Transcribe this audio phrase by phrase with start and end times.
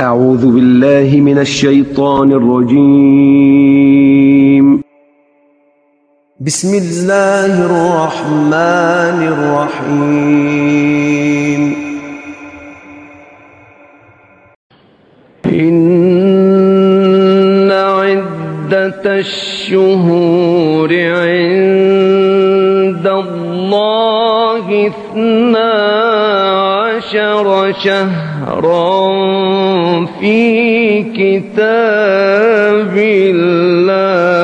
[0.00, 4.00] أعوذ بالله من الشيطان الرجيم.
[6.40, 10.82] بسم الله الرحمن الرحيم.
[15.46, 25.69] إن عدة الشهور عند الله اثنا
[27.40, 29.06] عشر شهرا
[30.20, 34.39] في كتاب الله.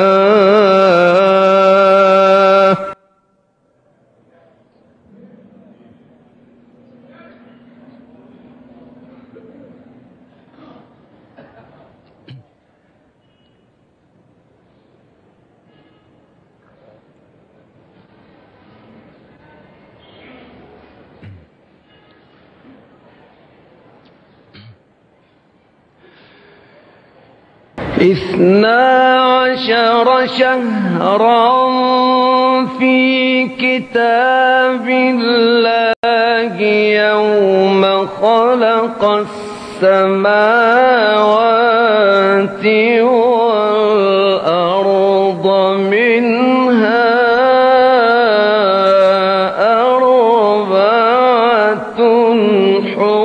[28.01, 31.67] اثنا عشر شهرا
[32.79, 39.05] في كتاب الله يوم خلق
[39.83, 40.97] السماوات
[44.27, 45.47] والأرض
[45.91, 47.07] منها
[49.87, 51.99] أربعة
[52.97, 53.16] حرم.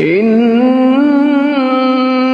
[0.00, 0.40] إن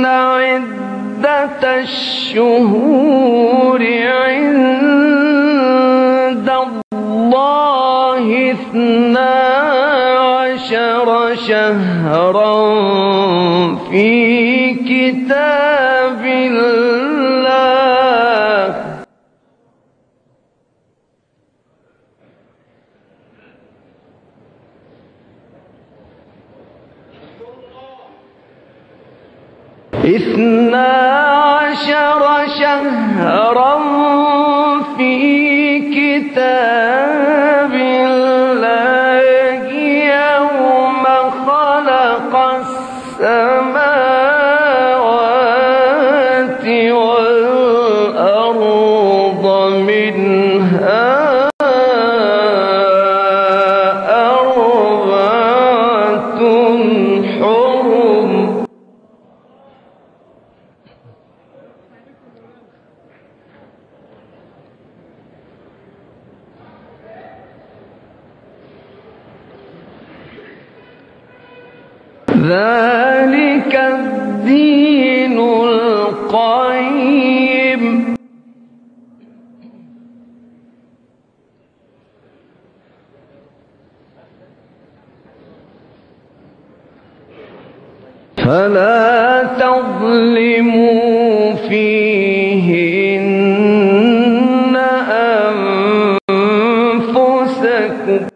[0.06, 3.82] عدة الشهور
[4.22, 5.16] عند
[6.92, 9.34] الله اثنا
[10.18, 12.56] عشر شهرا
[13.90, 16.95] في كتاب الله.
[30.06, 30.92] اثنا
[31.58, 32.22] عشر
[32.58, 33.78] شهرا
[34.96, 36.95] في كتاب
[72.46, 76.76] ذلك الدين القيم.
[88.36, 93.16] فلا تظلموا فيهن
[97.10, 98.35] أنفسكم.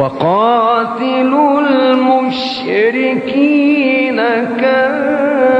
[0.00, 1.60] وقاتلوا
[2.10, 3.20] المشركين
[4.60, 5.59] كافة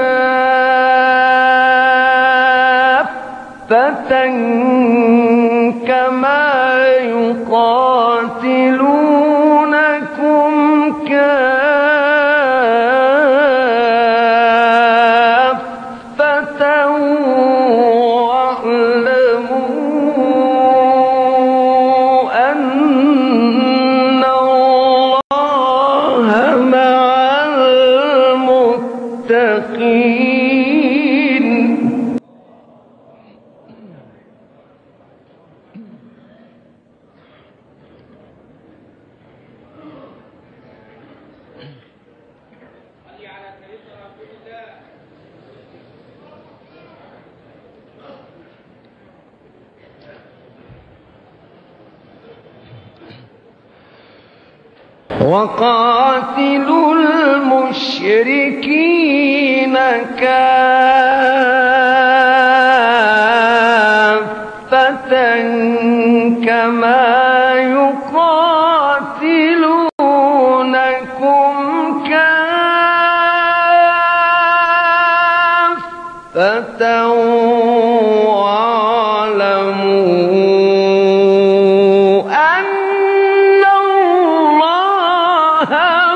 [55.20, 58.50] وقاتلوا المشركين
[64.70, 65.12] كافة
[66.46, 68.30] كما يقاتلونكم
[76.34, 77.06] كافة
[81.40, 82.64] واعلموا أن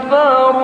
[0.02, 0.62] كفروا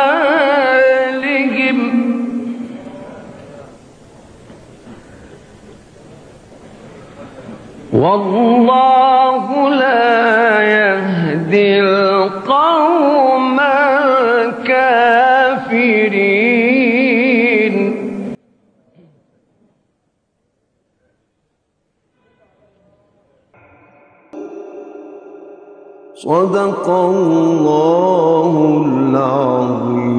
[7.93, 12.44] والله لا يهدي القوم
[26.25, 28.53] صدق الله
[28.85, 30.14] العظيم.